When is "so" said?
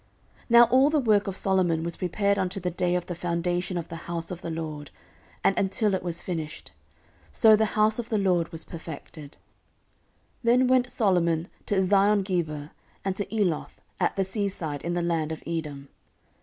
7.31-7.55